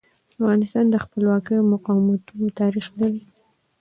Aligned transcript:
افغانستان 0.35 0.85
د 0.89 0.95
خپلواکیو 1.03 1.59
او 1.61 1.69
مقاومتونو 1.73 2.47
تاریخ 2.59 2.85
لري. 2.99 3.21